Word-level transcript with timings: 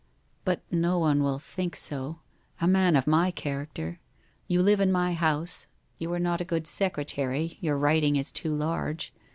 'But 0.45 0.63
no 0.71 0.97
one 0.97 1.21
will 1.21 1.37
think 1.37 1.75
so. 1.75 2.21
A 2.59 2.67
man 2.67 2.95
of 2.95 3.05
my 3.05 3.29
character! 3.29 3.99
You 4.47 4.63
live 4.63 4.79
in 4.79 4.91
my 4.91 5.13
house, 5.13 5.67
you 5.99 6.11
are 6.13 6.17
not 6.19 6.41
a 6.41 6.43
good 6.43 6.65
secretary, 6.65 7.59
your 7.61 7.77
writing 7.77 8.15
is 8.15 8.31
too 8.31 8.51
large. 8.51 9.13